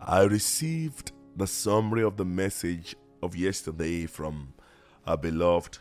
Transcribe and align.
I 0.00 0.22
received 0.22 1.12
the 1.36 1.46
summary 1.46 2.02
of 2.02 2.16
the 2.16 2.24
message 2.24 2.94
of 3.22 3.34
yesterday 3.34 4.06
from 4.06 4.54
our 5.06 5.16
beloved 5.16 5.78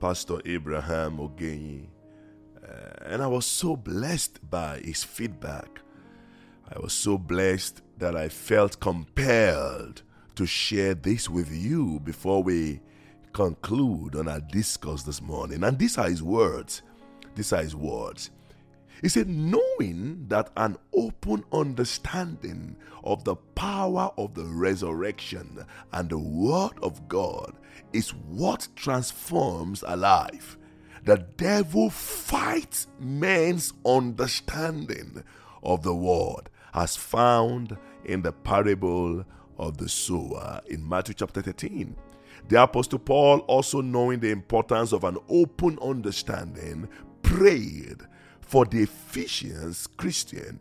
Pastor 0.00 0.40
Abraham 0.44 1.18
Ogenyi, 1.18 1.86
uh, 2.62 3.04
and 3.06 3.22
I 3.22 3.26
was 3.28 3.46
so 3.46 3.76
blessed 3.76 4.50
by 4.50 4.80
his 4.80 5.04
feedback. 5.04 5.80
I 6.68 6.78
was 6.80 6.92
so 6.92 7.16
blessed 7.16 7.82
that 7.98 8.16
I 8.16 8.28
felt 8.28 8.80
compelled 8.80 10.02
to 10.34 10.44
share 10.44 10.94
this 10.94 11.30
with 11.30 11.50
you 11.50 12.00
before 12.00 12.42
we 12.42 12.80
conclude 13.32 14.16
on 14.16 14.28
our 14.28 14.40
discourse 14.40 15.04
this 15.04 15.22
morning. 15.22 15.62
And 15.62 15.78
these 15.78 15.96
are 15.96 16.08
his 16.08 16.22
words. 16.22 16.82
These 17.34 17.52
are 17.52 17.62
his 17.62 17.76
words. 17.76 18.30
He 19.00 19.08
said, 19.08 19.28
knowing 19.28 20.26
that 20.28 20.50
an 20.56 20.76
open 20.92 21.44
understanding 21.52 22.76
of 23.04 23.24
the 23.24 23.36
power 23.36 24.10
of 24.18 24.34
the 24.34 24.44
resurrection 24.44 25.64
and 25.92 26.10
the 26.10 26.18
Word 26.18 26.72
of 26.82 27.08
God 27.08 27.54
is 27.92 28.10
what 28.10 28.68
transforms 28.74 29.84
a 29.86 29.96
life. 29.96 30.58
The 31.04 31.18
devil 31.36 31.90
fights 31.90 32.88
men's 32.98 33.72
understanding 33.86 35.22
of 35.62 35.82
the 35.82 35.94
Word, 35.94 36.50
as 36.74 36.96
found 36.96 37.76
in 38.04 38.22
the 38.22 38.32
parable 38.32 39.24
of 39.58 39.78
the 39.78 39.88
sower 39.88 40.60
in 40.66 40.86
Matthew 40.88 41.14
chapter 41.14 41.40
13. 41.40 41.96
The 42.48 42.62
Apostle 42.62 42.98
Paul, 42.98 43.38
also 43.40 43.80
knowing 43.80 44.20
the 44.20 44.30
importance 44.30 44.92
of 44.92 45.04
an 45.04 45.18
open 45.28 45.78
understanding, 45.80 46.88
prayed 47.22 47.98
for 48.48 48.64
the 48.64 48.82
Ephesians 48.82 49.86
Christian 49.98 50.58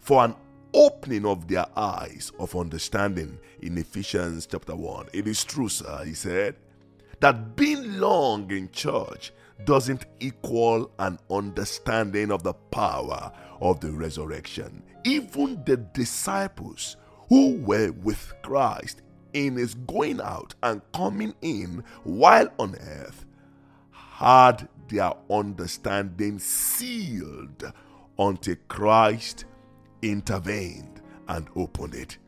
for 0.00 0.24
an 0.24 0.34
opening 0.72 1.26
of 1.26 1.46
their 1.46 1.66
eyes 1.76 2.32
of 2.38 2.56
understanding 2.56 3.38
in 3.60 3.76
Ephesians 3.76 4.46
chapter 4.46 4.74
1. 4.74 5.08
It 5.12 5.28
is 5.28 5.44
true, 5.44 5.68
sir, 5.68 6.02
he 6.06 6.14
said, 6.14 6.56
that 7.20 7.56
being 7.56 7.98
long 8.00 8.50
in 8.50 8.70
church 8.70 9.32
doesn't 9.66 10.06
equal 10.18 10.90
an 10.98 11.18
understanding 11.30 12.32
of 12.32 12.42
the 12.42 12.54
power 12.54 13.30
of 13.60 13.80
the 13.80 13.92
resurrection. 13.92 14.82
Even 15.04 15.62
the 15.66 15.76
disciples 15.76 16.96
who 17.28 17.58
were 17.58 17.92
with 17.92 18.32
Christ 18.42 19.02
in 19.34 19.56
his 19.56 19.74
going 19.74 20.22
out 20.22 20.54
and 20.62 20.80
coming 20.94 21.34
in 21.42 21.84
while 22.04 22.48
on 22.58 22.76
earth 22.76 23.26
had 23.92 24.68
their 24.88 25.12
understanding 25.30 26.38
sealed 26.38 27.72
until 28.18 28.56
Christ 28.68 29.44
intervened 30.02 31.00
and 31.28 31.48
opened 31.56 31.94
it. 31.94 32.18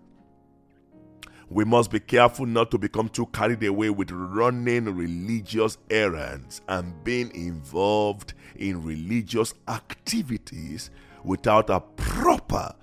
We 1.48 1.64
must 1.64 1.92
be 1.92 2.00
careful 2.00 2.46
not 2.46 2.72
to 2.72 2.78
become 2.78 3.08
too 3.08 3.26
carried 3.26 3.62
away 3.62 3.90
with 3.90 4.10
running 4.10 4.86
religious 4.86 5.78
errands 5.90 6.60
and 6.68 7.04
being 7.04 7.32
involved 7.36 8.34
in 8.56 8.82
religious 8.82 9.54
activities 9.68 10.90
without 11.22 11.70
a 11.70 11.80
proper 11.80 12.74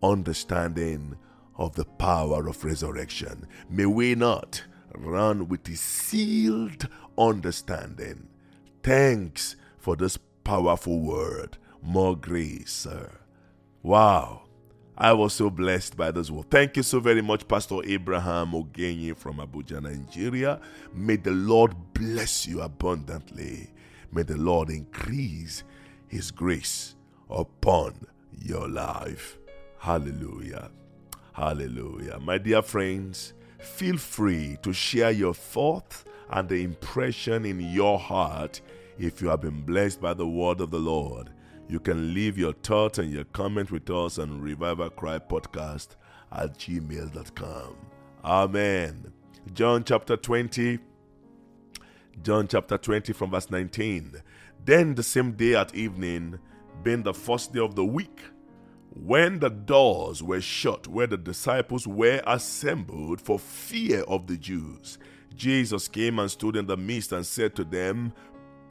understanding 0.00 1.16
of 1.56 1.74
the 1.74 1.84
power 1.84 2.46
of 2.48 2.64
resurrection. 2.64 3.48
May 3.68 3.86
we 3.86 4.14
not 4.14 4.62
run 4.94 5.48
with 5.48 5.68
a 5.68 5.76
sealed 5.76 6.88
understanding 7.18 8.28
Thanks 8.84 9.56
for 9.78 9.96
this 9.96 10.18
powerful 10.44 11.00
word. 11.00 11.56
More 11.80 12.14
grace, 12.14 12.70
sir. 12.70 13.12
Wow. 13.82 14.42
I 14.98 15.14
was 15.14 15.32
so 15.32 15.48
blessed 15.48 15.96
by 15.96 16.10
this 16.10 16.30
word. 16.30 16.50
Thank 16.50 16.76
you 16.76 16.82
so 16.82 17.00
very 17.00 17.22
much, 17.22 17.48
Pastor 17.48 17.76
Abraham 17.82 18.52
Ogenyi 18.52 19.16
from 19.16 19.38
Abuja, 19.38 19.80
Nigeria. 19.82 20.60
May 20.92 21.16
the 21.16 21.30
Lord 21.30 21.74
bless 21.94 22.46
you 22.46 22.60
abundantly. 22.60 23.70
May 24.12 24.22
the 24.22 24.36
Lord 24.36 24.68
increase 24.68 25.64
his 26.06 26.30
grace 26.30 26.94
upon 27.30 27.94
your 28.38 28.68
life. 28.68 29.38
Hallelujah. 29.78 30.70
Hallelujah. 31.32 32.18
My 32.20 32.36
dear 32.36 32.60
friends, 32.60 33.32
feel 33.60 33.96
free 33.96 34.58
to 34.62 34.74
share 34.74 35.10
your 35.10 35.32
thoughts 35.32 36.04
and 36.28 36.48
the 36.48 36.62
impression 36.62 37.44
in 37.46 37.60
your 37.60 37.98
heart 37.98 38.60
if 38.98 39.20
you 39.20 39.28
have 39.28 39.40
been 39.40 39.62
blessed 39.62 40.00
by 40.00 40.14
the 40.14 40.26
word 40.26 40.60
of 40.60 40.70
the 40.70 40.78
Lord. 40.78 41.30
You 41.68 41.80
can 41.80 42.14
leave 42.14 42.36
your 42.36 42.52
thoughts 42.52 42.98
and 42.98 43.10
your 43.10 43.24
comment 43.24 43.70
with 43.70 43.88
us 43.90 44.18
on 44.18 44.40
Revival 44.40 44.90
Cry 44.90 45.18
Podcast 45.18 45.96
at 46.30 46.58
gmail.com. 46.58 47.76
Amen. 48.24 49.12
John 49.52 49.84
chapter 49.84 50.16
20. 50.16 50.78
John 52.22 52.46
chapter 52.48 52.78
20 52.78 53.12
from 53.12 53.30
verse 53.30 53.50
19. 53.50 54.22
Then 54.64 54.94
the 54.94 55.02
same 55.02 55.32
day 55.32 55.54
at 55.54 55.74
evening, 55.74 56.38
being 56.82 57.02
the 57.02 57.14
first 57.14 57.52
day 57.52 57.60
of 57.60 57.74
the 57.74 57.84
week, 57.84 58.20
when 58.90 59.40
the 59.40 59.50
doors 59.50 60.22
were 60.22 60.40
shut 60.40 60.86
where 60.86 61.06
the 61.06 61.16
disciples 61.16 61.86
were 61.86 62.22
assembled 62.26 63.20
for 63.20 63.38
fear 63.38 64.02
of 64.02 64.26
the 64.26 64.36
Jews, 64.36 64.98
Jesus 65.34 65.88
came 65.88 66.18
and 66.18 66.30
stood 66.30 66.56
in 66.56 66.66
the 66.66 66.76
midst 66.76 67.12
and 67.12 67.26
said 67.26 67.56
to 67.56 67.64
them, 67.64 68.12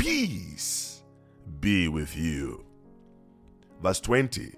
Peace 0.03 1.02
be 1.62 1.88
with 1.88 2.14
you. 2.18 2.66
Verse 3.81 4.02
20 4.02 4.53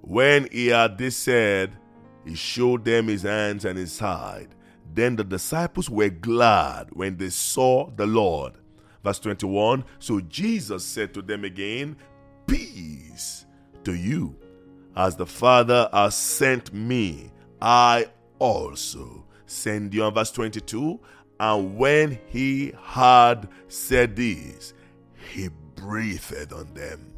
When 0.00 0.48
he 0.50 0.66
had 0.66 0.98
this 0.98 1.16
said, 1.16 1.76
he 2.24 2.34
showed 2.34 2.84
them 2.84 3.06
his 3.06 3.22
hands 3.22 3.64
and 3.64 3.78
his 3.78 3.92
side. 3.92 4.56
Then 4.92 5.14
the 5.14 5.22
disciples 5.22 5.88
were 5.88 6.08
glad 6.08 6.88
when 6.90 7.16
they 7.16 7.30
saw 7.30 7.90
the 7.90 8.06
Lord. 8.06 8.54
Verse 9.04 9.20
21 9.20 9.84
So 10.00 10.20
Jesus 10.22 10.84
said 10.84 11.14
to 11.14 11.22
them 11.22 11.44
again, 11.44 11.96
Peace 12.48 13.46
to 13.84 13.94
you. 13.94 14.34
As 14.96 15.14
the 15.14 15.26
Father 15.26 15.88
has 15.92 16.16
sent 16.16 16.74
me, 16.74 17.30
I 17.62 18.08
also 18.40 19.26
send 19.46 19.94
you. 19.94 20.04
And 20.04 20.14
verse 20.16 20.32
22 20.32 20.98
and 21.40 21.76
when 21.76 22.18
he 22.26 22.72
had 22.82 23.48
said 23.68 24.16
this, 24.16 24.74
he 25.28 25.48
breathed 25.76 26.52
on 26.52 26.74
them 26.74 27.12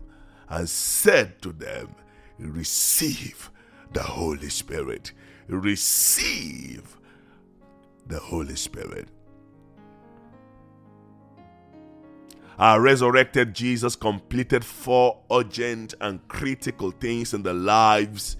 and 0.48 0.68
said 0.68 1.40
to 1.42 1.52
them, 1.52 1.94
Receive 2.38 3.50
the 3.92 4.02
Holy 4.02 4.48
Spirit. 4.48 5.12
Receive 5.48 6.96
the 8.06 8.18
Holy 8.18 8.56
Spirit. 8.56 9.08
Our 12.58 12.80
resurrected 12.80 13.54
Jesus 13.54 13.96
completed 13.96 14.64
four 14.64 15.22
urgent 15.32 15.94
and 16.00 16.26
critical 16.28 16.90
things 16.90 17.32
in 17.32 17.42
the 17.42 17.54
lives 17.54 18.36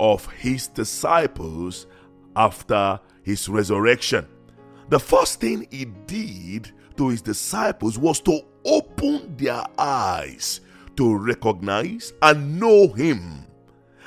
of 0.00 0.26
his 0.32 0.66
disciples 0.66 1.86
after 2.34 2.98
his 3.22 3.48
resurrection. 3.48 4.26
The 4.88 4.98
first 4.98 5.40
thing 5.40 5.68
he 5.70 5.84
did 5.84 6.72
to 6.96 7.08
his 7.08 7.22
disciples 7.22 7.98
was 7.98 8.20
to 8.22 8.40
open 8.64 8.81
their 9.36 9.64
eyes 9.78 10.60
to 10.96 11.16
recognize 11.16 12.12
and 12.22 12.58
know 12.60 12.88
him. 12.88 13.46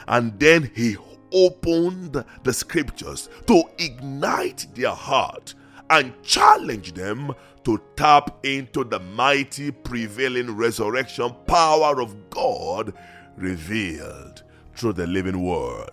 And 0.08 0.40
then 0.40 0.72
he 0.76 0.98
opened 1.32 2.24
the 2.44 2.54
scriptures 2.54 3.30
to 3.48 3.64
ignite 3.78 4.68
their 4.76 4.92
heart 4.94 5.54
and 5.90 6.14
challenge 6.24 6.94
them 6.94 7.34
to 7.64 7.82
tap 7.96 8.46
into 8.46 8.84
the 8.84 9.00
mighty 9.00 9.72
prevailing 9.72 10.56
resurrection 10.56 11.36
power 11.48 12.00
of 12.00 12.30
God 12.30 12.94
revealed 13.36 14.44
through 14.76 14.94
the 14.94 15.08
living 15.08 15.44
word. 15.44 15.90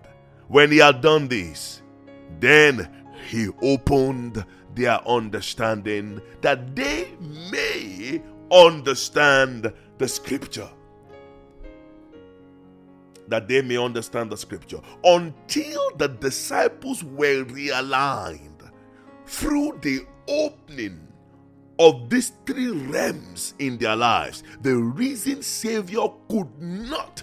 When 0.49 0.71
he 0.71 0.79
had 0.79 1.01
done 1.01 1.29
this, 1.29 1.83
then 2.41 2.89
he 3.29 3.49
opened 3.63 4.45
their 4.75 5.07
understanding 5.07 6.21
that 6.41 6.75
they 6.75 7.09
may 7.51 8.23
understand 8.53 9.73
the 9.99 10.09
scripture. 10.09 10.69
That 13.29 13.49
they 13.49 13.63
may 13.63 13.77
understand 13.77 14.31
the 14.31 14.37
scripture. 14.37 14.81
Until 15.05 15.91
the 15.97 16.09
disciples 16.09 17.03
were 17.03 17.45
realigned 17.45 18.71
through 19.27 19.79
the 19.81 20.07
opening 20.29 21.09
of 21.79 22.11
these 22.11 22.33
three 22.47 22.71
realms 22.71 23.55
in 23.59 23.79
their 23.79 23.97
lives, 23.97 24.43
the 24.61 24.77
reason 24.77 25.43
Savior 25.43 26.09
could 26.29 26.51
not 26.61 27.23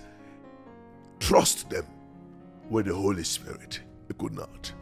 trust 1.19 1.69
them 1.69 1.85
with 2.69 2.87
the 2.87 2.95
Holy 2.95 3.23
Spirit. 3.23 3.81
He 4.07 4.13
could 4.15 4.33
not 4.33 4.73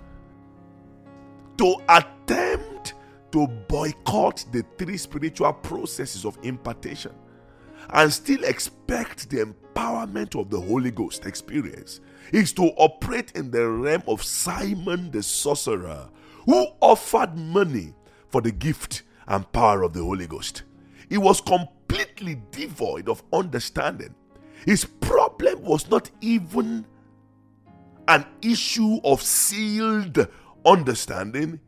to 1.58 1.76
attempt 1.90 2.94
to 3.32 3.48
boycott 3.68 4.46
the 4.52 4.64
three 4.78 4.98
spiritual 4.98 5.54
processes 5.54 6.26
of 6.26 6.38
impartation 6.44 7.14
and 7.92 8.12
still 8.12 8.44
expect 8.44 9.30
the 9.30 9.46
empowerment 9.46 10.40
of 10.40 10.50
the 10.50 10.60
Holy 10.60 10.92
Ghost 10.92 11.26
experience 11.26 12.00
is 12.32 12.52
to 12.54 12.64
operate 12.78 13.32
in 13.36 13.52
the 13.52 13.68
realm 13.68 14.04
of 14.08 14.24
Simon 14.24 15.12
the 15.12 15.24
sorcerer, 15.24 16.10
who 16.46 16.68
offered 16.82 17.38
money 17.38 17.94
for 18.30 18.42
the 18.42 18.52
gift 18.52 19.04
and 19.28 19.50
power 19.52 19.84
of 19.84 19.94
the 19.94 20.04
Holy 20.04 20.28
Ghost. 20.28 20.64
He 21.10 21.18
was 21.18 21.40
completely 21.42 22.42
devoid 22.52 23.08
of 23.08 23.24
understanding. 23.32 24.14
His 24.66 24.84
problem 24.86 25.62
was 25.62 25.90
not 25.90 26.10
even 26.20 26.86
an 28.08 28.26
issue 28.42 29.00
of 29.04 29.22
sealed 29.22 30.28
understanding. 30.66 31.60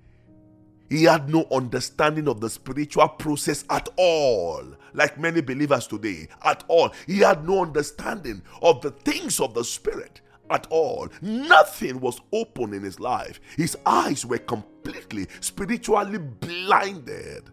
He 0.89 1.03
had 1.03 1.29
no 1.29 1.47
understanding 1.51 2.27
of 2.27 2.41
the 2.41 2.49
spiritual 2.49 3.07
process 3.07 3.63
at 3.69 3.87
all, 3.97 4.63
like 4.93 5.19
many 5.19 5.41
believers 5.41 5.87
today, 5.87 6.27
at 6.43 6.63
all. 6.67 6.91
He 7.05 7.19
had 7.19 7.47
no 7.47 7.61
understanding 7.61 8.41
of 8.61 8.81
the 8.81 8.91
things 8.91 9.39
of 9.39 9.53
the 9.53 9.63
Spirit 9.63 10.21
at 10.49 10.65
all. 10.69 11.07
Nothing 11.21 11.99
was 11.99 12.19
open 12.33 12.73
in 12.73 12.83
his 12.83 12.99
life. 12.99 13.39
His 13.55 13.77
eyes 13.85 14.25
were 14.25 14.39
completely 14.39 15.27
spiritually 15.41 16.17
blinded, 16.17 17.43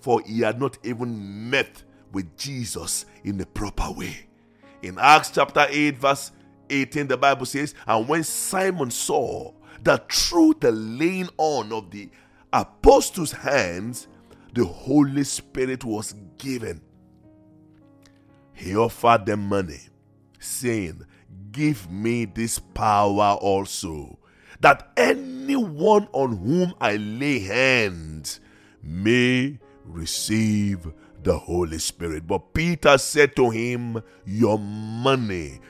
for 0.00 0.20
he 0.26 0.40
had 0.40 0.60
not 0.60 0.78
even 0.82 1.48
met 1.50 1.82
with 2.12 2.36
Jesus 2.36 3.06
in 3.24 3.40
a 3.40 3.46
proper 3.46 3.90
way. 3.92 4.26
In 4.82 4.98
Acts 4.98 5.30
chapter 5.30 5.66
8, 5.68 5.98
verse 5.98 6.32
18, 6.70 7.08
the 7.08 7.16
Bible 7.16 7.46
says, 7.46 7.74
And 7.86 8.08
when 8.08 8.24
Simon 8.24 8.90
saw 8.90 9.52
that 9.82 10.10
through 10.12 10.56
the 10.60 10.72
laying 10.72 11.28
on 11.36 11.72
of 11.72 11.90
the 11.90 12.08
apostles' 12.52 13.32
hands, 13.32 14.08
the 14.54 14.64
Holy 14.64 15.24
Spirit 15.24 15.84
was 15.84 16.14
given. 16.38 16.80
He 18.52 18.76
offered 18.76 19.26
them 19.26 19.48
money, 19.48 19.80
saying, 20.38 21.04
Give 21.52 21.90
me 21.90 22.24
this 22.24 22.58
power 22.58 23.36
also, 23.40 24.18
that 24.60 24.90
anyone 24.96 26.08
on 26.12 26.36
whom 26.36 26.74
I 26.80 26.96
lay 26.96 27.40
hands 27.40 28.40
may 28.82 29.58
receive 29.84 30.86
the 31.22 31.38
Holy 31.38 31.78
Spirit. 31.78 32.26
But 32.26 32.54
Peter 32.54 32.98
said 32.98 33.36
to 33.36 33.50
him, 33.50 34.02
Your 34.24 34.58
money 34.58 35.60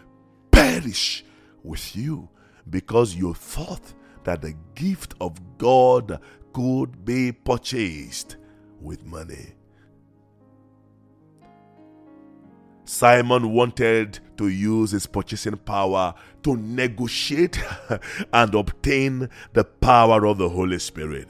perish 0.50 1.24
with 1.62 1.94
you 1.96 2.28
because 2.70 3.14
you 3.14 3.34
thought 3.34 3.94
that 4.24 4.42
the 4.42 4.54
gift 4.74 5.14
of 5.20 5.58
God 5.58 6.20
could 6.58 7.04
be 7.04 7.30
purchased 7.30 8.36
with 8.80 9.06
money. 9.06 9.52
Simon 12.84 13.52
wanted 13.52 14.18
to 14.36 14.48
use 14.48 14.90
his 14.90 15.06
purchasing 15.06 15.56
power 15.56 16.12
to 16.42 16.56
negotiate 16.56 17.62
and 18.32 18.56
obtain 18.56 19.28
the 19.52 19.62
power 19.62 20.26
of 20.26 20.38
the 20.38 20.48
Holy 20.48 20.80
Spirit. 20.80 21.28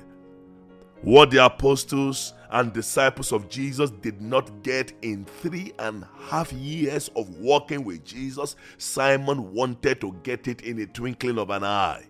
What 1.03 1.31
the 1.31 1.45
apostles 1.45 2.33
and 2.51 2.73
disciples 2.73 3.31
of 3.31 3.51
Jesus 3.51 3.91
did 3.91 4.23
not 4.23 4.63
get 4.63 4.95
in 5.03 5.27
three 5.27 5.75
and 5.79 6.05
a 6.05 6.09
half 6.31 6.55
years 6.55 7.11
of 7.15 7.29
walking 7.37 7.85
with 7.85 8.03
Jesus, 8.03 8.57
Simon 8.79 9.53
wanted 9.53 10.01
to 10.01 10.17
get 10.23 10.49
it 10.49 10.63
in 10.63 10.79
a 10.79 10.87
twinkling 10.87 11.37
of 11.37 11.51
an 11.51 11.65
eye. 11.65 12.07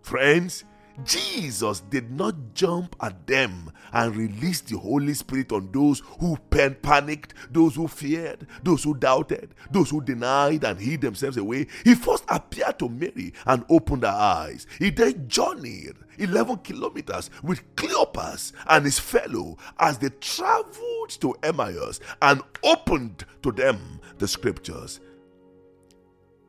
Friends, 0.00 0.64
Jesus 1.04 1.80
did 1.80 2.10
not 2.10 2.54
jump 2.54 2.94
at 3.00 3.26
them 3.26 3.72
and 3.92 4.14
release 4.14 4.60
the 4.60 4.76
Holy 4.78 5.14
Spirit 5.14 5.52
on 5.52 5.70
those 5.72 6.02
who 6.20 6.36
panicked, 6.50 7.34
those 7.50 7.74
who 7.74 7.88
feared, 7.88 8.46
those 8.62 8.84
who 8.84 8.94
doubted, 8.94 9.54
those 9.70 9.90
who 9.90 10.02
denied 10.02 10.64
and 10.64 10.78
hid 10.78 11.00
themselves 11.00 11.36
away. 11.36 11.66
He 11.84 11.94
first 11.94 12.24
appeared 12.28 12.78
to 12.80 12.88
Mary 12.88 13.32
and 13.46 13.64
opened 13.68 14.02
her 14.02 14.08
eyes. 14.08 14.66
He 14.78 14.90
then 14.90 15.28
journeyed 15.28 15.96
11 16.18 16.58
kilometers 16.58 17.30
with 17.42 17.62
Cleopas 17.76 18.52
and 18.68 18.84
his 18.84 18.98
fellow 18.98 19.56
as 19.78 19.98
they 19.98 20.10
traveled 20.20 21.10
to 21.20 21.34
Emmaus 21.42 22.00
and 22.20 22.42
opened 22.62 23.24
to 23.42 23.52
them 23.52 24.00
the 24.18 24.28
scriptures. 24.28 25.00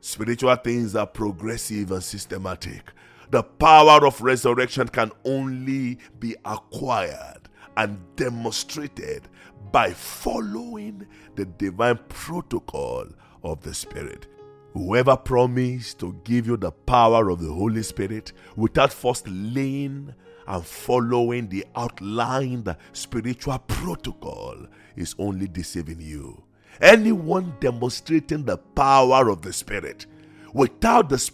Spiritual 0.00 0.56
things 0.56 0.96
are 0.96 1.06
progressive 1.06 1.92
and 1.92 2.02
systematic. 2.02 2.92
The 3.32 3.42
power 3.42 4.06
of 4.06 4.20
resurrection 4.20 4.88
can 4.88 5.10
only 5.24 5.98
be 6.20 6.36
acquired 6.44 7.48
and 7.78 7.98
demonstrated 8.14 9.26
by 9.72 9.94
following 9.94 11.06
the 11.34 11.46
divine 11.46 11.98
protocol 12.10 13.06
of 13.42 13.62
the 13.62 13.72
Spirit. 13.72 14.26
Whoever 14.74 15.16
promised 15.16 15.98
to 16.00 16.14
give 16.24 16.46
you 16.46 16.58
the 16.58 16.72
power 16.72 17.30
of 17.30 17.40
the 17.40 17.50
Holy 17.50 17.82
Spirit 17.82 18.34
without 18.54 18.92
first 18.92 19.26
laying 19.26 20.14
and 20.46 20.66
following 20.66 21.48
the 21.48 21.64
outlined 21.74 22.76
spiritual 22.92 23.60
protocol 23.60 24.66
is 24.94 25.14
only 25.18 25.48
deceiving 25.48 26.02
you. 26.02 26.44
Anyone 26.82 27.56
demonstrating 27.60 28.44
the 28.44 28.58
power 28.58 29.30
of 29.30 29.40
the 29.40 29.54
Spirit 29.54 30.04
without 30.52 31.08
the 31.08 31.30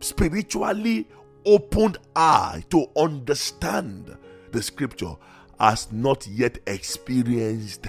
spiritually 0.00 1.06
opened 1.46 1.98
eye 2.14 2.64
to 2.70 2.86
understand 2.96 4.16
the 4.52 4.62
scripture 4.62 5.14
has 5.58 5.90
not 5.90 6.26
yet 6.26 6.58
experienced 6.66 7.86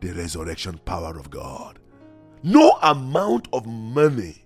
the 0.00 0.12
resurrection 0.12 0.78
power 0.84 1.18
of 1.18 1.30
God. 1.30 1.78
No 2.42 2.78
amount 2.82 3.48
of 3.52 3.66
money 3.66 4.44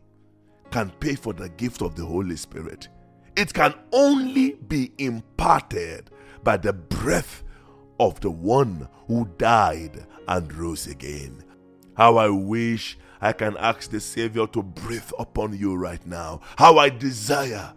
can 0.73 0.91
pay 0.99 1.15
for 1.15 1.33
the 1.33 1.49
gift 1.51 1.83
of 1.83 1.95
the 1.95 2.05
Holy 2.05 2.37
Spirit. 2.37 2.89
It 3.37 3.55
can 3.55 3.75
only 3.93 4.55
be 4.55 4.93
imparted 4.99 6.11
by 6.43 6.57
the 6.57 6.73
breath 6.73 7.45
of 8.01 8.21
the 8.21 8.31
one 8.31 8.89
who 9.07 9.29
died 9.39 10.07
and 10.27 10.53
rose 10.53 10.87
again. 10.89 11.45
How 11.97 12.17
I 12.17 12.29
wish 12.29 12.99
I 13.21 13.33
can 13.33 13.57
ask 13.57 13.91
the 13.91 14.01
Savior 14.01 14.47
to 14.49 14.63
breathe 14.63 15.11
upon 15.19 15.57
you 15.57 15.77
right 15.77 16.05
now. 16.05 16.41
How 16.57 16.79
I 16.79 16.89
desire 16.89 17.73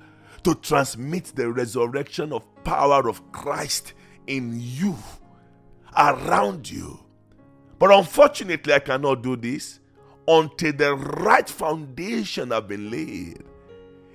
to 0.48 0.56
transmit 0.56 1.26
the 1.36 1.52
resurrection 1.52 2.32
of 2.32 2.42
power 2.64 3.10
of 3.10 3.34
Christ 3.34 3.92
in 4.28 4.54
you, 4.58 4.96
around 5.98 6.72
you. 6.72 7.02
But 7.78 7.92
unfortunately, 7.92 8.72
I 8.72 8.80
cannot 8.80 9.24
do 9.24 9.36
this 9.36 9.82
until 10.26 10.72
the 10.72 10.96
right 10.96 11.50
foundation 11.50 12.52
have 12.52 12.70
been 12.70 12.90
laid. 12.90 13.44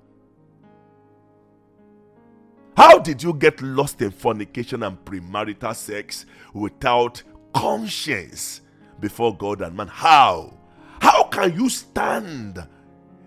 how 2.75 2.99
did 2.99 3.23
you 3.23 3.33
get 3.33 3.61
lost 3.61 4.01
in 4.01 4.11
fornication 4.11 4.83
and 4.83 5.03
premarital 5.03 5.75
sex 5.75 6.25
without 6.53 7.23
conscience 7.53 8.61
before 8.99 9.35
God 9.35 9.61
and 9.61 9.75
man. 9.75 9.87
How? 9.87 10.57
How 11.01 11.23
can 11.23 11.53
you 11.53 11.69
stand 11.69 12.65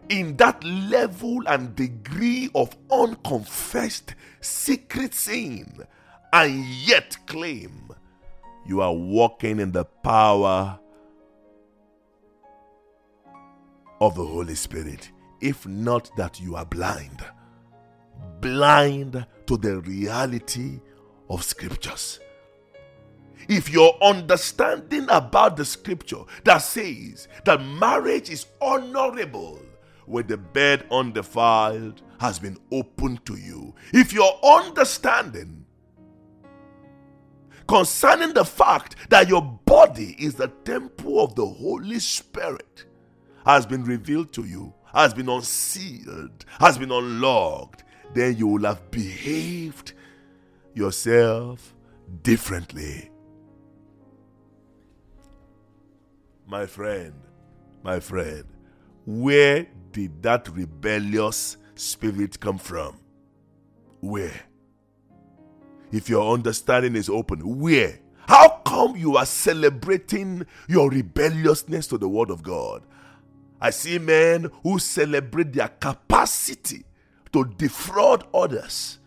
in 0.09 0.37
that 0.37 0.63
level 0.65 1.43
and 1.47 1.75
degree 1.75 2.51
of 2.55 2.77
unconfessed 2.91 4.15
secret 4.41 5.15
sin 5.15 5.87
and 6.33 6.65
yet 6.65 7.17
claim 7.27 7.89
you 8.67 8.81
are 8.81 8.93
walking 8.93 9.59
in 9.59 9.73
the 9.73 9.85
power 9.85 10.79
of 14.01 14.15
the 14.15 14.25
Holy 14.25 14.55
Spirit. 14.55 15.11
If 15.41 15.67
not 15.67 16.11
that 16.17 16.41
you 16.41 16.57
are 16.57 16.65
blind, 16.65 17.25
blind 18.41 19.27
to 19.47 19.57
the 19.57 19.81
reality 19.81 20.81
of 21.29 21.43
scriptures. 21.43 22.21
If 23.55 23.69
your 23.69 24.03
understanding 24.03 25.05
about 25.11 25.59
the 25.59 25.67
scripture 25.67 26.23
that 26.45 26.63
says 26.63 27.29
that 27.45 27.63
marriage 27.63 28.31
is 28.31 28.47
honorable 28.63 29.61
when 30.07 30.27
the 30.27 30.39
bed 30.39 30.87
undefiled 30.91 32.01
has 32.19 32.39
been 32.39 32.57
opened 32.71 33.27
to 33.27 33.37
you, 33.37 33.75
if 33.93 34.11
your 34.11 34.41
understanding 34.43 35.67
concerning 37.69 38.33
the 38.33 38.47
fact 38.47 38.97
that 39.11 39.29
your 39.29 39.43
body 39.43 40.17
is 40.19 40.35
the 40.37 40.49
temple 40.65 41.23
of 41.23 41.35
the 41.35 41.45
Holy 41.45 41.99
Spirit 41.99 42.87
has 43.45 43.67
been 43.67 43.85
revealed 43.85 44.33
to 44.33 44.45
you, 44.45 44.73
has 44.95 45.13
been 45.13 45.29
unsealed, 45.29 46.47
has 46.59 46.79
been 46.79 46.91
unlocked, 46.91 47.85
then 48.15 48.35
you 48.35 48.47
will 48.47 48.65
have 48.65 48.91
behaved 48.91 49.93
yourself 50.73 51.75
differently. 52.23 53.12
My 56.47 56.67
friend, 56.67 57.15
my 57.83 58.01
friend, 58.01 58.45
where 59.07 59.67
did 59.93 60.23
that 60.23 60.49
rebellious 60.49 61.57
spirit 61.75 62.39
come 62.41 62.59
from? 62.59 62.99
Where? 64.01 64.43
If 65.91 66.09
your 66.09 66.33
understanding 66.33 66.97
is 66.97 67.09
open, 67.09 67.61
where? 67.61 67.99
How 68.27 68.61
come 68.65 68.97
you 68.97 69.17
are 69.17 69.27
celebrating 69.27 70.47
your 70.69 70.91
rebelliousness 70.91 71.87
to 71.89 71.99
the 71.99 72.09
Word 72.09 72.31
of 72.31 72.43
God? 72.43 72.83
I 73.61 73.71
see 73.71 73.99
men 73.99 74.51
who 74.63 74.79
celebrate 74.79 75.53
their 75.53 75.69
capacity 75.69 76.85
to 77.33 77.45
defraud 77.45 78.25
others. 78.35 78.99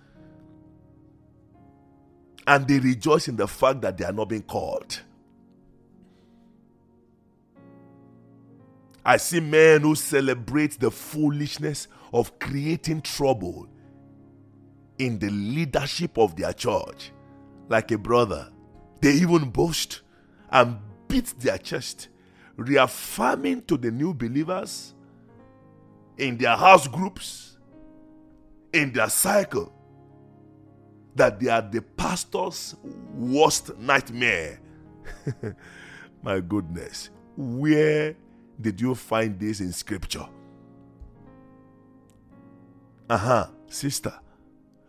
And 2.48 2.68
they 2.68 2.80
rejoice 2.80 3.27
in 3.27 3.36
the 3.36 3.48
fact 3.48 3.82
that 3.82 3.98
they 3.98 4.06
are 4.06 4.13
not 4.13 4.30
being 4.30 4.44
called. 4.44 5.01
I 9.06 9.18
see 9.18 9.40
men 9.40 9.82
who 9.82 9.94
celebrate 9.94 10.80
the 10.80 10.90
foolishness 10.90 11.88
of 12.12 12.40
creating 12.40 13.02
trouble 13.02 13.68
in 14.98 15.20
the 15.20 15.30
leadership 15.30 16.18
of 16.18 16.36
their 16.36 16.54
church. 16.54 17.12
Like 17.70 17.92
a 17.92 18.00
brother, 18.00 18.50
they 19.02 19.12
even 19.14 19.52
boast 19.52 20.02
and 20.50 20.78
beat 21.08 21.34
their 21.40 21.60
chest, 21.60 22.08
reaffirming 22.56 23.64
to 23.64 23.78
the 23.78 23.92
new 23.92 24.14
believers 24.14 24.96
in 26.18 26.38
their 26.38 26.56
house 26.56 26.88
groups, 26.88 27.58
in 28.74 28.92
their 28.92 29.10
cycle, 29.10 29.72
that 31.16 31.40
they 31.40 31.50
are 31.50 31.62
the 31.62 31.82
pastor's 31.82 32.76
worst 33.14 33.78
nightmare. 33.78 34.60
My 36.24 36.40
goodness, 36.40 37.10
where 37.38 38.16
did 38.60 38.80
you 38.80 38.96
find 38.96 39.40
this 39.40 39.60
in 39.60 39.72
scripture? 39.72 40.28
Uh 43.10 43.18
huh, 43.18 43.48
sister. 43.68 44.14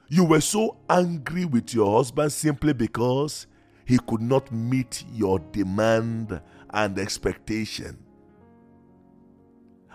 You 0.08 0.24
were 0.24 0.40
so 0.40 0.78
angry 0.88 1.44
with 1.44 1.74
your 1.74 1.96
husband 1.96 2.32
simply 2.32 2.72
because 2.72 3.46
he 3.84 3.98
could 4.06 4.22
not 4.22 4.50
meet 4.52 5.04
your 5.12 5.38
demand 5.52 6.40
and 6.70 6.98
expectation. 6.98 7.98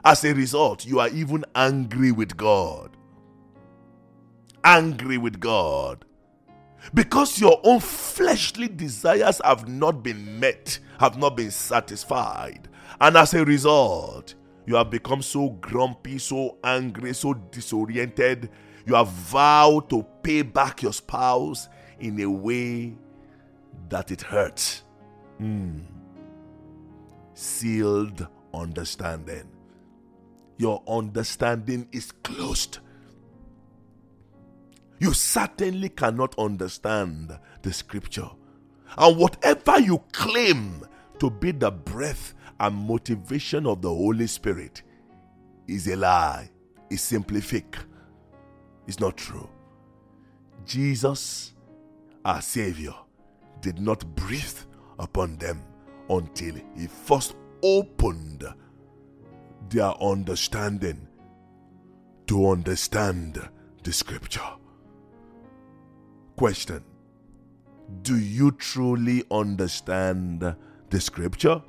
As 0.03 0.23
a 0.25 0.33
result, 0.33 0.85
you 0.85 0.99
are 0.99 1.09
even 1.09 1.45
angry 1.55 2.11
with 2.11 2.35
God. 2.35 2.97
Angry 4.63 5.17
with 5.17 5.39
God. 5.39 6.05
Because 6.93 7.39
your 7.39 7.59
own 7.63 7.79
fleshly 7.79 8.67
desires 8.67 9.39
have 9.43 9.67
not 9.67 10.03
been 10.03 10.39
met, 10.39 10.79
have 10.99 11.17
not 11.17 11.37
been 11.37 11.51
satisfied. 11.51 12.67
And 12.99 13.17
as 13.17 13.33
a 13.33 13.45
result, 13.45 14.35
you 14.65 14.75
have 14.75 14.89
become 14.89 15.21
so 15.21 15.49
grumpy, 15.49 16.17
so 16.17 16.57
angry, 16.63 17.13
so 17.13 17.33
disoriented. 17.33 18.49
You 18.85 18.95
have 18.95 19.09
vowed 19.09 19.89
to 19.89 20.05
pay 20.23 20.41
back 20.41 20.83
your 20.83 20.93
spouse 20.93 21.67
in 21.99 22.19
a 22.19 22.29
way 22.29 22.95
that 23.89 24.11
it 24.11 24.21
hurts. 24.21 24.83
Mm. 25.39 25.83
Sealed 27.33 28.27
understanding. 28.53 29.49
Your 30.57 30.83
understanding 30.87 31.87
is 31.91 32.11
closed. 32.23 32.79
You 34.99 35.13
certainly 35.13 35.89
cannot 35.89 36.37
understand 36.37 37.37
the 37.63 37.73
scripture. 37.73 38.29
And 38.97 39.17
whatever 39.17 39.79
you 39.79 40.03
claim 40.11 40.85
to 41.17 41.31
be 41.31 41.51
the 41.51 41.71
breath 41.71 42.35
and 42.61 42.75
motivation 42.75 43.65
of 43.65 43.81
the 43.81 43.89
Holy 43.89 44.27
Spirit 44.27 44.83
is 45.67 45.87
a 45.87 45.95
lie, 45.95 46.47
is 46.91 47.01
simply 47.01 47.41
fake. 47.41 47.75
It's 48.85 48.99
not 48.99 49.17
true. 49.17 49.49
Jesus, 50.63 51.53
our 52.23 52.39
Savior, 52.39 52.93
did 53.61 53.79
not 53.79 54.05
breathe 54.15 54.59
upon 54.99 55.37
them 55.37 55.63
until 56.07 56.53
He 56.77 56.85
first 56.85 57.35
opened 57.63 58.45
their 59.69 59.91
understanding 59.99 61.07
to 62.27 62.47
understand 62.47 63.41
the 63.83 63.91
scripture. 63.91 64.39
Question 66.35 66.83
Do 68.03 68.19
you 68.19 68.51
truly 68.51 69.23
understand 69.31 70.55
the 70.91 71.01
scripture? 71.01 71.63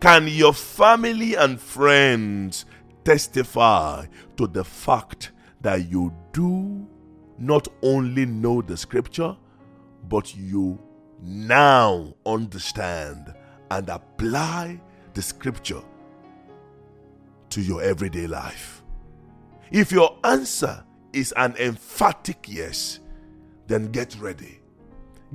Can 0.00 0.28
your 0.28 0.54
family 0.54 1.34
and 1.34 1.60
friends 1.60 2.64
testify 3.04 4.06
to 4.38 4.46
the 4.46 4.64
fact 4.64 5.32
that 5.60 5.90
you 5.90 6.14
do 6.32 6.88
not 7.36 7.68
only 7.82 8.24
know 8.24 8.62
the 8.62 8.78
scripture, 8.78 9.36
but 10.08 10.34
you 10.34 10.80
now 11.20 12.14
understand 12.24 13.34
and 13.70 13.90
apply 13.90 14.80
the 15.12 15.20
scripture 15.20 15.82
to 17.50 17.60
your 17.60 17.82
everyday 17.82 18.26
life? 18.26 18.82
If 19.70 19.92
your 19.92 20.16
answer 20.24 20.82
is 21.12 21.34
an 21.36 21.54
emphatic 21.58 22.46
yes, 22.48 23.00
then 23.66 23.92
get 23.92 24.18
ready. 24.18 24.60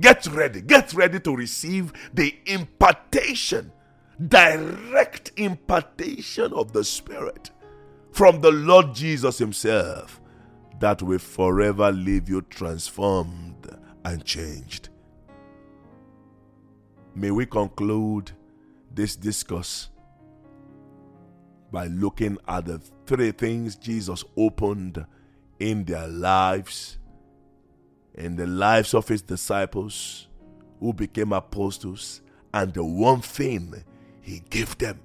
Get 0.00 0.26
ready. 0.26 0.60
Get 0.60 0.92
ready 0.92 1.20
to 1.20 1.36
receive 1.36 1.92
the 2.12 2.36
impartation 2.46 3.70
direct 4.28 5.32
impartation 5.36 6.52
of 6.52 6.72
the 6.72 6.84
Spirit 6.84 7.50
from 8.12 8.40
the 8.40 8.50
Lord 8.50 8.94
Jesus 8.94 9.38
Himself 9.38 10.20
that 10.80 11.02
will 11.02 11.18
forever 11.18 11.92
leave 11.92 12.28
you 12.28 12.42
transformed 12.42 13.68
and 14.04 14.24
changed. 14.24 14.88
May 17.14 17.30
we 17.30 17.46
conclude 17.46 18.32
this 18.92 19.16
discourse 19.16 19.90
by 21.72 21.86
looking 21.86 22.38
at 22.46 22.66
the 22.66 22.78
three 23.06 23.32
things 23.32 23.76
Jesus 23.76 24.24
opened 24.36 25.04
in 25.58 25.84
their 25.84 26.08
lives, 26.08 26.98
in 28.14 28.36
the 28.36 28.46
lives 28.46 28.94
of 28.94 29.08
His 29.08 29.22
disciples 29.22 30.28
who 30.80 30.92
became 30.92 31.32
apostles, 31.32 32.22
and 32.54 32.72
the 32.72 32.84
one 32.84 33.20
thing 33.20 33.84
he 34.26 34.42
gave 34.50 34.76
them 34.78 34.98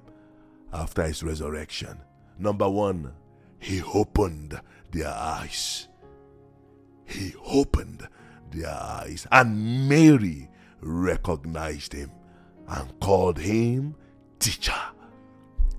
after 0.74 1.04
his 1.04 1.22
resurrection. 1.22 1.96
Number 2.40 2.68
one, 2.68 3.14
he 3.60 3.84
opened 3.94 4.60
their 4.90 5.10
eyes. 5.10 5.88
He 7.06 7.36
opened 7.46 8.08
their 8.50 8.72
eyes. 8.72 9.28
And 9.32 9.88
Mary 9.88 10.50
recognized 10.82 11.94
him 11.94 12.12
and 12.68 13.00
called 13.00 13.38
him 13.38 13.96
teacher. 14.40 14.82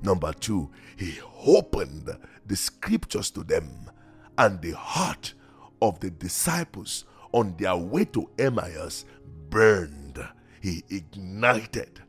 Number 0.03 0.33
two, 0.33 0.71
he 0.97 1.19
opened 1.45 2.17
the 2.47 2.57
scriptures 2.57 3.33
to 3.33 3.43
them, 3.43 3.91
and 4.39 4.63
the 4.63 4.77
heart 4.77 5.35
of 5.81 5.99
the 5.99 6.11
disciples 6.11 7.07
on 7.33 7.57
their 7.59 7.77
way 7.77 8.05
to 8.05 8.31
Emmaus 8.39 9.05
burned. 9.51 10.25
He 10.61 10.85
ignited 10.91 12.03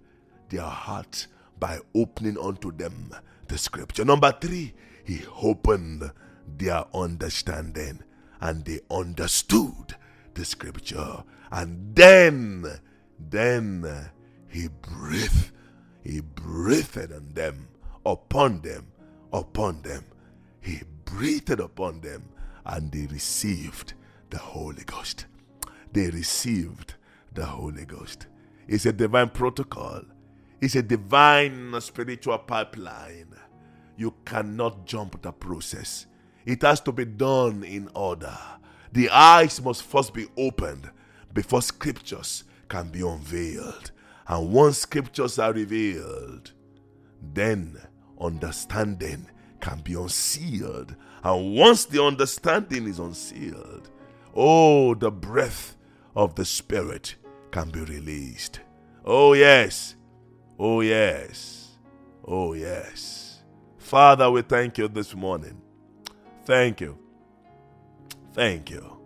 their 0.53 0.69
hearts 0.69 1.27
by 1.60 1.79
opening 1.95 2.38
unto 2.38 2.72
them 2.72 3.12
the 3.48 3.57
scripture. 3.57 4.05
Number 4.05 4.31
three, 4.39 4.74
he 5.03 5.22
opened 5.41 6.12
their 6.57 6.86
understanding 6.93 8.03
and 8.39 8.63
they 8.63 8.79
understood 8.89 9.95
the 10.36 10.45
scripture. 10.45 11.24
And 11.51 11.95
then 11.95 12.65
Then 13.29 14.10
he 14.48 14.67
breathed, 14.67 15.51
he 16.03 16.22
breathed 16.22 17.12
on 17.12 17.33
them, 17.33 17.67
upon 18.05 18.62
them, 18.62 18.88
upon 19.31 19.81
them. 19.81 20.03
He 20.62 20.81
breathed 21.05 21.60
upon 21.60 22.01
them, 22.01 22.29
and 22.65 22.91
they 22.91 23.05
received 23.07 23.93
the 24.29 24.38
Holy 24.39 24.83
Ghost. 24.83 25.25
They 25.91 26.10
received 26.10 26.95
the 27.33 27.45
Holy 27.45 27.86
Ghost. 27.86 28.27
It's 28.67 28.86
a 28.86 28.93
divine 28.93 29.29
protocol. 29.29 30.01
It's 30.63 30.75
a 30.75 30.82
divine 30.82 31.75
spiritual 31.82 32.38
pipeline. 32.38 33.36
You 33.98 34.13
cannot 34.24 34.86
jump 34.86 35.22
the 35.22 35.34
process. 35.34 36.05
It 36.46 36.62
has 36.62 36.79
to 36.82 36.93
be 36.93 37.03
done 37.03 37.65
in 37.65 37.89
order. 37.93 38.38
The 38.93 39.10
eyes 39.10 39.62
must 39.62 39.84
first 39.84 40.13
be 40.13 40.27
opened 40.38 40.89
before 41.34 41.62
scriptures 41.62 42.46
can 42.70 42.88
be 42.88 43.01
unveiled. 43.01 43.91
And 44.25 44.53
once 44.53 44.77
scriptures 44.77 45.38
are 45.38 45.51
revealed, 45.51 46.53
then 47.22 47.77
understanding 48.17 49.29
can 49.60 49.82
be 49.82 49.96
unsealed. 49.96 50.96
And 51.25 51.58
once 51.58 51.84
the 51.84 52.01
understanding 52.01 52.88
is 52.88 53.00
unsealed, 53.00 53.89
oh, 54.34 54.93
the 54.93 55.12
breath 55.12 55.75
of 56.15 56.36
the 56.36 56.46
Spirit 56.46 57.15
can 57.51 57.70
be 57.70 57.82
released. 57.82 58.62
Oh, 59.03 59.34
yes. 59.34 59.98
Oh, 60.65 60.79
yes. 60.79 61.72
Oh, 62.25 62.53
yes. 62.53 63.41
Father, 63.77 64.32
we 64.32 64.43
thank 64.43 64.77
you 64.77 64.88
this 64.88 65.13
morning. 65.13 65.62
Thank 66.46 66.79
you. 66.79 66.98
Thank 68.32 68.70
you. 68.70 68.98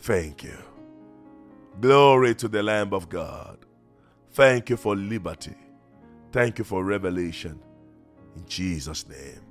Thank 0.00 0.44
you. 0.44 0.58
Glory 1.80 2.34
to 2.34 2.48
the 2.48 2.62
Lamb 2.62 2.92
of 2.92 3.08
God. 3.08 3.60
Thank 4.32 4.68
you 4.68 4.76
for 4.76 4.94
liberty. 4.94 5.56
Thank 6.32 6.58
you 6.58 6.64
for 6.64 6.84
revelation. 6.84 7.58
In 8.36 8.46
Jesus' 8.46 9.08
name. 9.08 9.47